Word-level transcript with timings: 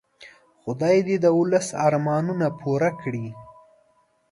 خدای 0.61 0.97
دې 1.07 1.15
د 1.23 1.25
ولس 1.39 1.67
ارمانونه 1.87 2.47
پوره 2.59 2.91
کړي. 3.01 3.27